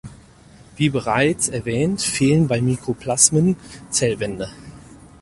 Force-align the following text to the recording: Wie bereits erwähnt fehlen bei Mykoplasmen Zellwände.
Wie 0.77 0.89
bereits 0.89 1.49
erwähnt 1.49 2.01
fehlen 2.01 2.47
bei 2.47 2.59
Mykoplasmen 2.59 3.55
Zellwände. 3.91 4.49